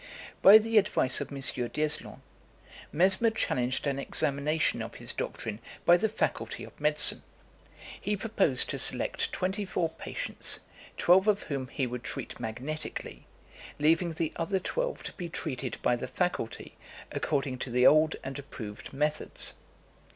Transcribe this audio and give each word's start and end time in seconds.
By 0.41 0.57
the 0.57 0.79
advice 0.79 1.21
of 1.21 1.31
M. 1.31 1.37
D'Eslon, 1.41 2.23
Mesmer 2.91 3.29
challenged 3.29 3.85
an 3.85 3.99
examination 3.99 4.81
of 4.81 4.95
his 4.95 5.13
doctrine 5.13 5.59
by 5.85 5.95
the 5.95 6.09
Faculty 6.09 6.63
of 6.63 6.81
Medicine. 6.81 7.21
He 8.01 8.17
proposed 8.17 8.71
to 8.71 8.79
select 8.79 9.31
twenty 9.31 9.63
four 9.63 9.89
patients, 9.89 10.61
twelve 10.97 11.27
of 11.27 11.43
whom 11.43 11.67
he 11.67 11.85
would 11.85 12.03
treat 12.03 12.39
magnetically, 12.39 13.27
leaving 13.77 14.13
the 14.13 14.33
other 14.37 14.57
twelve 14.57 15.03
to 15.03 15.13
be 15.13 15.29
treated 15.29 15.77
by 15.83 15.95
the 15.95 16.07
faculty 16.07 16.73
according 17.11 17.59
to 17.59 17.69
the 17.69 17.85
old 17.85 18.15
and 18.23 18.39
approved 18.39 18.93
methods. 18.93 19.53